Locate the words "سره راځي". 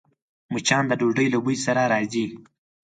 1.65-2.25